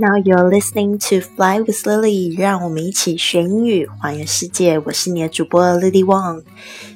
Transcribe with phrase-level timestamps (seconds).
[0.00, 4.78] Now you're listening to Fly with Lily，让我们一起学英语，环游世界。
[4.78, 6.42] 我是你的主播 Lily Wang。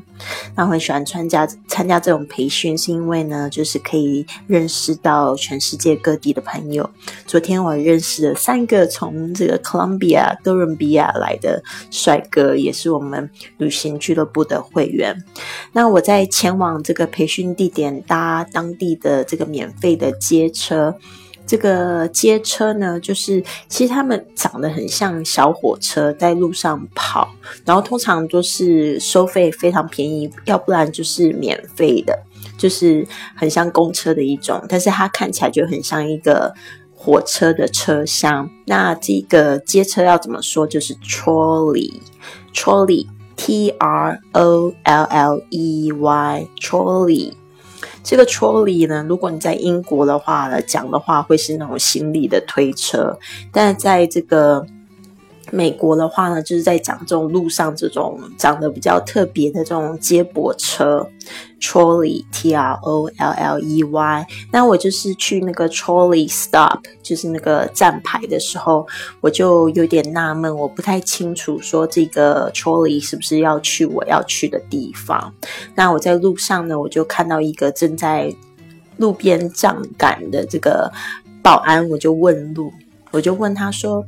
[0.56, 6.88] 那我很喜欢参加参加这种培训，是因为呢，就是可以认识到全世界各地的朋友。
[7.26, 15.24] 昨天我认识了三个从这个 Columbia 哥伦比亚来的帅哥，也是我们旅行俱乐部的会员。
[15.74, 20.91] 那我在前往这个培训地点搭当地的这个免费的街车。
[21.48, 32.18] 这个街车呢，就是其实他们长得很像小火车，在路上跑，然后通常都是收费非常便宜，要不然就是免费的，
[32.58, 36.54] 就是很像公车的一种，但是它看起来就很像一个
[36.96, 38.50] 火车的车厢。
[38.66, 40.66] 那这个街车要怎么说？
[40.66, 47.34] 就是 trolley，trolley，T R O L L E Y，trolley。
[48.04, 53.18] 这个 trolley 呢，如果你在英国的话呢讲的话，会是那种行李的推车，
[53.52, 54.66] 但在这个
[55.50, 61.10] 美国的话呢，就是在讲这种路上这种长得比较特别的这种接驳车。
[61.60, 64.28] Trolley, T R O L L E Y。
[64.52, 68.88] 那我就是去那个 Trolley Stop，就是那个站牌的时候，
[69.20, 75.32] 我就有点纳闷，我不太清楚说这个 Trolley 是不是要去我要去的地方。
[75.76, 78.34] 那我在路上呢，我就看到一个正在
[78.98, 80.92] 路边站岗的这个
[81.44, 82.74] 保安，我就问路，
[83.12, 84.04] 我就问他说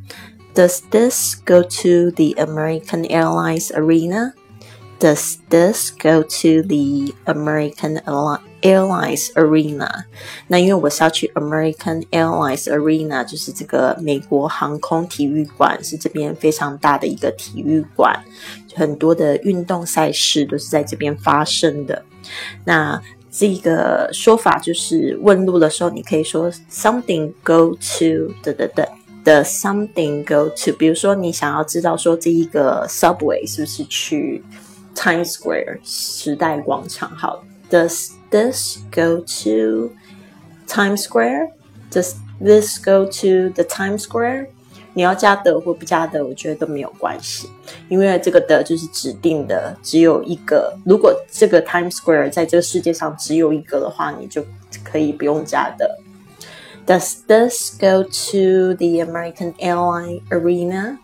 [0.55, 4.33] ：“Does this go to the American Airlines Arena？”
[5.01, 8.03] Does this go to the American
[8.63, 10.07] Airlines Arena？
[10.49, 18.25] 那因为我是要去 American Airlines Arena，就是这个美国航空体育馆，是这边非常大的一个体育馆，
[18.75, 22.05] 很多的运动赛事都是在这边发生的。
[22.65, 23.01] 那
[23.31, 28.89] 这个说法就是问路的时候，你可以说 something go to 的的的
[29.24, 30.72] 的 something go to。
[30.78, 34.44] 比如说你想要知道说这一个 subway 是不是去
[34.96, 37.10] Times Square 时代广场。
[37.16, 39.92] 好，Does this go to
[40.68, 41.50] Times Square?
[41.92, 44.48] Does this go to the Times Square?
[44.96, 47.50] 你要加的或不加的，我觉得都没有关系，
[47.90, 50.72] 因为这个的就是指定的，只有一个。
[50.86, 54.46] 如果这个 Times Square 在这个世界上只有一个的话，你就
[54.84, 56.00] 可以不用加的。
[56.87, 60.99] Does this go to the American Airline Arena?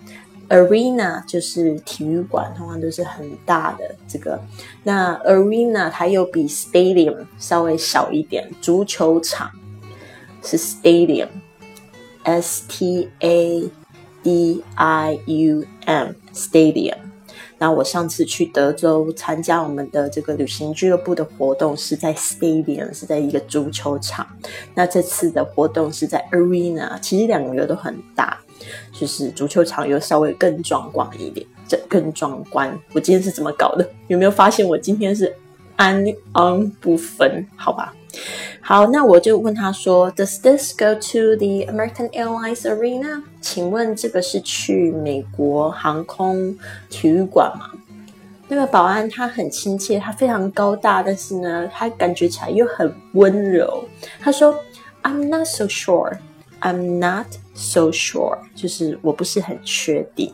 [0.49, 4.41] Arena 就是体育馆，通常都是很大的这个。
[4.83, 9.51] 那 Arena 它又比 Stadium 稍微小一点，足球场
[10.43, 13.71] 是 Stadium，S T A
[14.23, 16.99] D I U M，Stadium。
[17.60, 24.26] 那我上次去德州参加我们的这个旅行俱乐部的活动是在 Stadium，是在一个足球场。
[24.74, 28.40] 那这次的活动是在 Arena，其实两个都很大。
[28.92, 32.78] 就是足球场又稍微更壮观一点，这更壮观。
[32.92, 33.90] 我今天是怎么搞的？
[34.08, 35.34] 有没有发现我今天是
[35.78, 36.04] 安
[36.34, 37.48] 安不分？
[37.56, 37.96] 好吧，
[38.60, 46.58] 好，那我就问他说：“Does this go to the American Airlines Arena？” 请问这个是去美国航空
[46.90, 47.70] 体育馆吗？
[48.48, 53.84] 那个保安他很亲切，他非常高大，但是呢，他感觉起来又很温柔。
[54.20, 54.56] 他说
[55.04, 56.18] ：“I'm not so sure.
[56.62, 60.34] I'm not。” So sure，就是我不是很确定。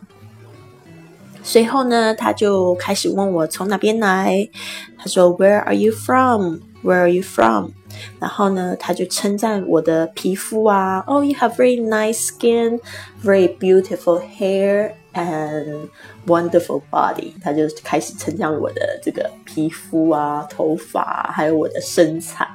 [1.42, 4.48] 随后呢，他就开始问我从哪边来。
[4.96, 6.60] 他说：“Where are you from?
[6.84, 7.72] Where are you from？”
[8.19, 12.81] 然后呢，他就称赞我的皮肤啊，“Oh, you have very nice skin,
[13.23, 15.89] very beautiful hair, and
[16.27, 22.47] wonderful body。”他就开始称赞我的这个皮肤啊、头发，还有我的身材。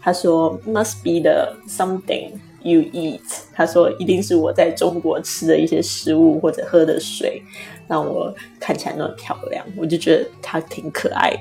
[0.00, 2.32] 他说：“Must be the something。”
[2.63, 3.19] You eat，
[3.53, 7.43] 他说一定是我在中国吃的一些食物或者喝的水，
[7.89, 9.65] 让我看起来那么漂亮。
[9.75, 11.33] 我就觉得他挺可爱。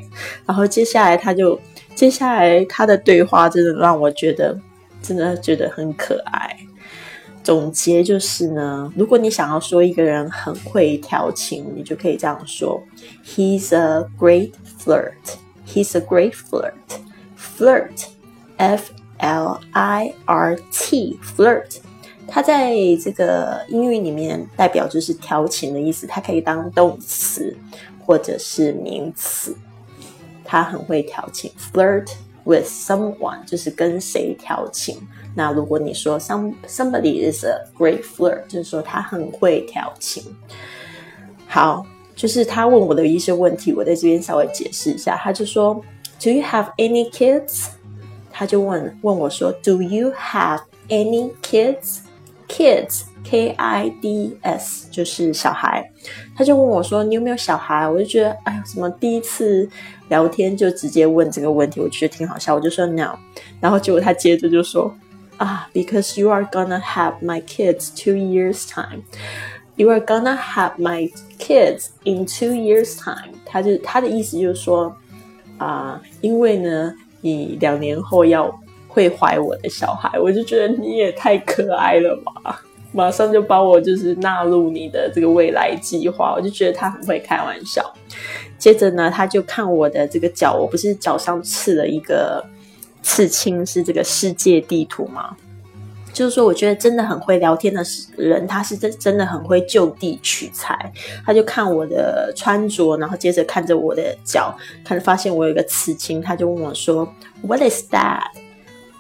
[0.45, 1.57] 然后接下来他就，
[1.95, 4.59] 接下来他的对话真的让我觉得，
[5.01, 6.57] 真的觉得很可爱。
[7.45, 12.83] 总结就是呢，如果你想要说一个人很会调情，你就可以这样说
[13.25, 15.13] ：He's a great flirt.
[15.67, 16.73] He's a great flirt.
[17.37, 18.07] Flirt,
[18.57, 18.91] F
[19.23, 21.79] L I R T, flirt.
[22.29, 27.57] 它在这个英语里面代表就是调情的意思，它可以当动词
[28.05, 29.57] 或者是名词。
[30.45, 32.09] 他很会调情，flirt
[32.45, 34.99] with someone 就是跟谁调情。
[35.35, 40.23] 那如果你说 some somebody is a great flirt，就是说他很会调情。
[41.47, 45.17] 好，就是他问我的一些问题，我在这边稍微解释一下。
[45.17, 45.75] 他就说
[46.23, 47.69] ，Do you have any kids？
[48.32, 55.92] 他就问问我说，Do you have any kids？Kids K I D S 就是小孩。
[56.36, 57.88] 他就问我说，你有没有小孩？
[57.90, 59.70] 我就觉得，哎呀，什么第一次
[60.08, 62.56] 聊天就直接问这个问题，我觉得挺好笑。
[62.56, 63.18] 我就说 no，
[63.60, 64.96] 然后结果他接着就说。
[65.38, 69.04] 啊，because you are gonna have my kids two years time.
[69.76, 73.36] You are gonna have my kids in two years time.
[73.46, 74.96] 他就他的意思就是说，
[75.60, 76.92] 啊，因为呢，
[77.23, 78.55] 你两年后要
[78.87, 82.63] 会怀我的小孩，我就觉得你也太可爱了吧！
[82.93, 87.83] 马上就把我就是纳入你的这个未来计划，我就觉得他很会开玩笑。
[88.59, 92.45] 接着呢，他就看我的这个脚，我不是脚上刺了一个。
[93.05, 95.37] 刺青是这个世界地图吗？
[96.13, 97.83] 就是说，我觉得真的很会聊天的
[98.17, 100.93] 人，他是真真的很会就地取材。
[101.25, 107.07] 他就看我的穿着，然后接着看着我的脚，看发现我有一个刺青，他就问我说
[107.43, 108.31] ：“What is that?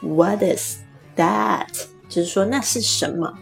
[0.00, 0.78] What is
[1.16, 1.66] that？”
[2.08, 3.32] 就是说那是什么？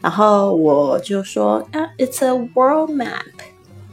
[0.00, 3.32] 然后我就说：“啊，It's a world map.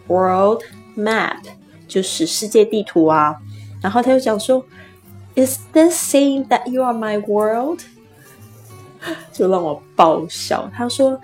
[0.08, 0.64] World
[0.98, 1.40] map
[1.88, 3.38] 就是世界地图啊。”
[3.82, 4.66] 然后他就讲说。
[5.38, 7.82] Is this saying that you are my world？
[9.32, 10.70] 就让我爆笑。
[10.74, 11.20] 他说：“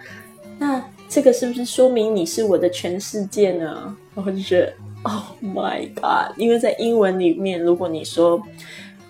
[0.59, 4.73] 那这个是不是说明你是我的全世界呢？”然后就觉得
[5.03, 6.37] ，Oh my god！
[6.37, 8.41] 因为在英文里面，如果你说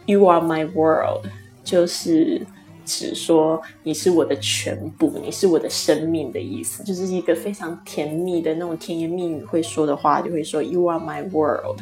[0.06, 1.26] “You are my world”，
[1.64, 2.46] 就是
[2.86, 11.80] 指说你是我的全部，你是我的生命的意思，就是一个非常甜蜜的那种甜言蜜语会说的话，就会说 “You are my world”。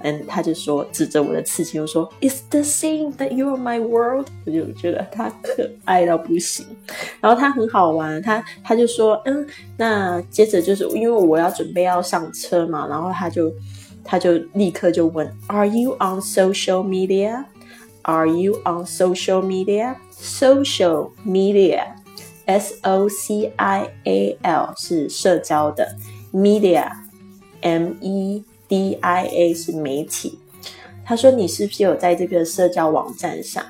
[0.00, 6.66] 嗯，他就说指着我的刺青，说：“Is the thing that you are my world？” 我就觉得他可爱到不行。
[7.20, 9.46] 然后他很好玩，他他就说：“嗯，
[9.76, 13.52] 那接着就是因为我要准备要上车嘛，然后他就
[14.04, 17.44] 他就立刻就问：Are you on social media?
[18.02, 19.96] Are you on social media?
[20.18, 21.88] Social media,
[22.46, 25.94] S O C I A L 是社交的，
[26.32, 26.90] media,
[27.60, 28.44] M E。
[28.71, 30.39] D I A 是媒体，
[31.03, 33.61] 他说你是不是有在这个社交网站上？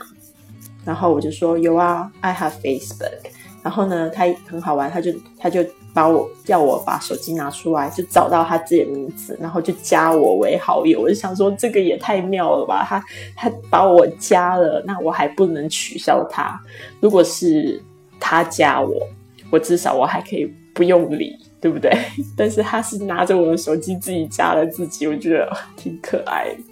[0.85, 3.31] 然后我就说有啊，I have Facebook。
[3.63, 11.01] 然后呢，他很好玩，他就他就把我叫我把手机拿出来，就找到他自己的名字，然后就加我为好友。
[11.01, 13.03] 我就想说这个也太妙了吧，他
[13.35, 16.61] 他把我加了，那我还不能取消他？
[16.99, 17.81] 如果是
[18.19, 19.01] 他加我，
[19.49, 20.45] 我至少我还可以
[20.75, 21.35] 不用理。
[21.61, 21.95] 对不对？
[22.35, 26.63] 但是他是拿着我的手机自己加了自己，我觉得挺可爱的。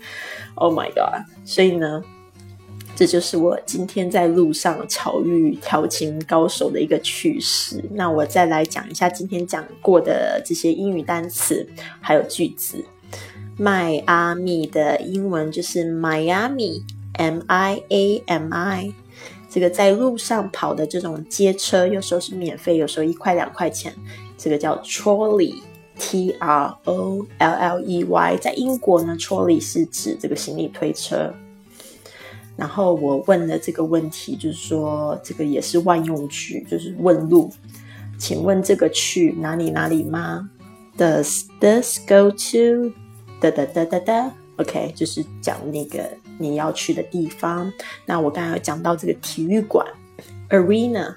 [0.56, 1.24] Oh my god！
[1.46, 2.04] 所以呢，
[2.96, 7.82] 这就是我今天在路上巧遇调情高手的一个趣事。
[7.92, 11.66] 那我再来讲一下今天讲过的这些英语单词
[12.02, 12.84] 还有句子。
[13.58, 18.94] 迈阿密的英文就是 Miami，M I A M I。
[19.50, 23.94] 这个在路上跑的这种街车，有时候是免费，有时候一块两块钱。
[24.40, 31.34] 这个叫 trolley，T R O L L E Y，在英国呢，trolley 是指这个行李推车。
[32.56, 37.52] 然后我问了这个问题，就是说这个也是万用句，就是问路。
[38.18, 40.50] 请问这个去哪里哪里吗
[40.98, 42.94] ？Does this go to
[43.42, 47.72] 哒哒哒哒哒？OK，就是讲那个你要去的地方。
[48.06, 49.86] 那我刚才有讲到这个体育馆
[50.50, 51.16] ，arena。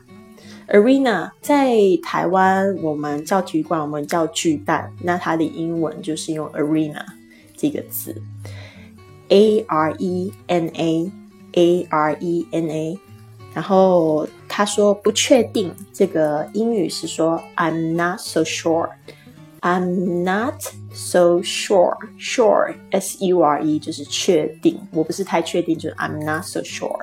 [0.68, 4.92] Arena 在台湾，我们叫体育馆，我们叫巨蛋。
[5.00, 7.04] 那它的英文就是用 Arena
[7.56, 8.20] 这个字
[9.28, 12.98] ，A R E N A，A R E N A。
[13.54, 20.62] 然后他说不确定，这个英语是说 I'm not so sure，I'm not
[20.94, 26.98] so sure，sure，S U R E 就是确定，我不是太确定，就是 I'm not so sure。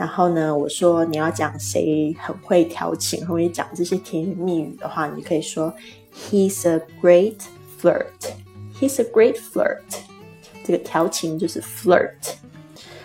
[0.00, 5.70] 然后呢，我说你要讲谁很会调情，很会讲这些甜言蜜语的话，你可以说
[6.14, 7.36] He's a great
[7.78, 8.06] flirt.
[8.80, 9.82] He's a great flirt.
[10.64, 12.14] 这个调情就是 flirt。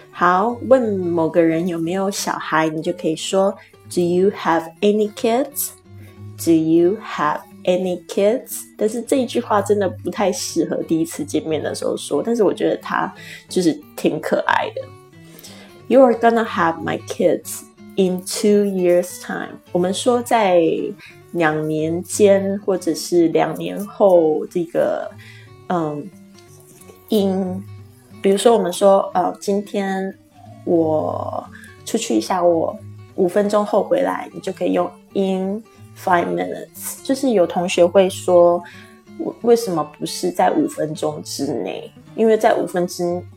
[0.10, 3.54] 好，问某个人有没有小孩，你就可以说
[3.94, 5.72] Do you have any kids?
[6.38, 8.62] Do you have any kids？
[8.78, 13.14] 但是这一句话真的不太适合第一次见面的时候说，但是我觉得它
[13.50, 14.82] 就是挺可爱的。
[15.88, 17.62] You are gonna have my kids
[17.96, 19.60] in two years' time。
[19.72, 20.62] 我们说在
[21.32, 25.10] 两年间或者是两年后，这个
[25.70, 26.10] 嗯
[27.10, 27.63] ，in，
[28.22, 30.13] 比如说我们说呃，今天
[30.65, 31.46] 我
[31.86, 32.77] 出去一下，我
[33.15, 35.63] 五分钟后回来，你就可以用 in。
[35.98, 38.62] Five minutes，就是有同学会说，
[39.44, 41.89] 为什么不是在五分钟之内？
[42.18, 42.86] 因为在五分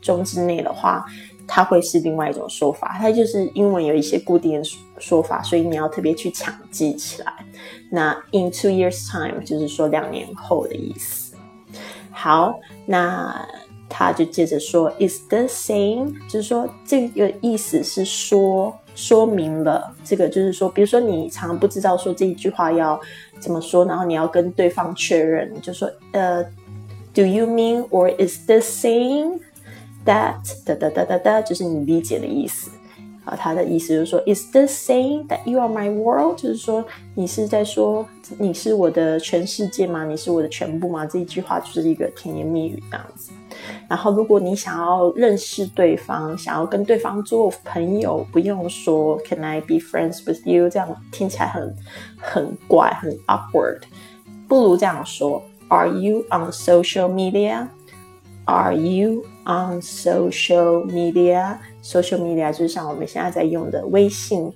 [0.03, 1.07] 钟之内的话，
[1.49, 2.97] 它会是另外一种说法。
[3.01, 7.33] 它就是英文有一些固定的说法，所以你要特别去抢记起来。
[7.91, 11.35] 那 in two years time 就是说两年后的意思。
[12.13, 12.55] 好，
[12.87, 13.45] 那。
[13.91, 23.01] 他就接着说，is the same，就是说这个意思是说说明了这个，就是说，比如说你常不知道说这一句话要
[23.41, 26.45] 怎么说，然后你要跟对方确认，就说呃
[27.15, 29.41] ，do you mean or is the same
[30.09, 32.71] that 哒哒哒哒哒，就是你理解的意思。
[33.25, 36.39] 啊，他的意思就是说，Is this saying that you are my world？
[36.39, 36.83] 就是说，
[37.15, 38.07] 你是在说
[38.39, 40.07] 你是我的全世界吗？
[40.07, 41.05] 你是我的全部吗？
[41.05, 43.31] 这一句话就是一个甜言蜜语这样子。
[43.87, 50.71] 然后，如果你想要认识对方，想要跟对方做朋友，不用说 Can I be friends with you？
[50.71, 51.77] 这样听起来很
[52.17, 53.83] 很怪，很 awkward。
[54.49, 64.53] 不如这样说：Are you on social media？Are you on social media？social media 就是像我们现在在用的微信，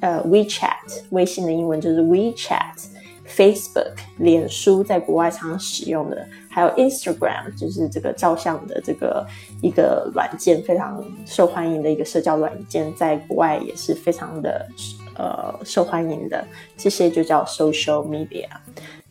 [0.00, 9.26] 呃，WeChat，微信的英文就是 WeChat，Facebook，脸书在国外常使用的，还有 Instagram，就是这个照相的这个
[9.60, 14.66] 一个软件，非常受欢迎的一个社交软件，在国外也是非常的
[15.16, 16.42] 呃受欢迎的，
[16.78, 18.48] 这些就叫 social media。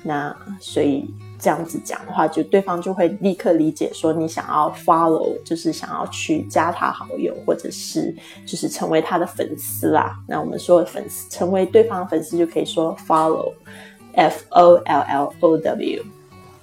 [0.01, 1.13] 那所以。
[1.39, 8.13] 这样子讲的话，就对方就会立刻理解说你想要 follow，就是想要去加他好友，或者是
[8.46, 10.19] 就是成为他的粉丝啦。
[10.27, 16.18] 那我们说粉丝成为对方的粉丝，就可以说 follow，f o l l o w。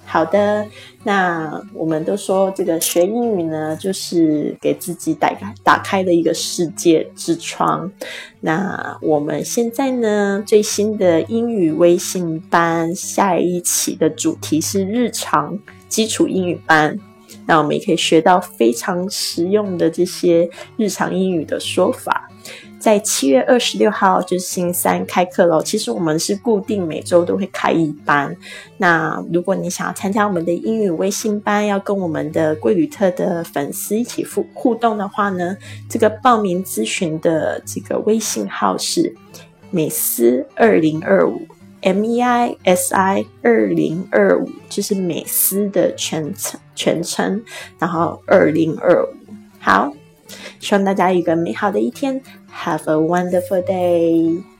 [0.09, 0.65] 好的，
[1.03, 7.91] 那我们都说这个学英语呢，就是给自己打开打开的一个世界之窗。
[8.39, 15.59] 那我们现在呢，最新的英语微信班下一期的主题是日常
[15.89, 16.97] 基础英语班。
[17.45, 22.26] 那我们也可以学到非常实用的这些日常英语的说法。
[22.79, 25.61] 在七月二十六号就是星期三开课喽。
[25.61, 28.35] 其实我们是固定每周都会开一班。
[28.77, 35.57] 那如果你想要参加我们的英语微信班，要跟我们的贵旅特的粉丝一起互互动的话呢，
[35.89, 39.15] 这个报名咨询的这个微信号是
[39.71, 41.41] 美思二零二五
[41.81, 47.43] M E I S I 二零二五，就是美思的全称全称，
[47.79, 49.09] 然后二零二五。
[49.59, 49.91] 好，
[50.59, 52.21] 希望大家有一个美好的一天。
[52.51, 54.56] Have a wonderful day.